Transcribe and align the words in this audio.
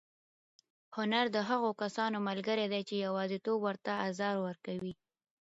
هنر 0.97 1.25
د 1.35 1.37
هغو 1.49 1.69
کسانو 1.81 2.17
ملګری 2.29 2.65
دی 2.73 2.81
چې 2.89 2.95
یوازېتوب 3.05 3.59
ورته 3.63 3.91
ازار 4.07 4.35
ورکوي. 4.45 4.93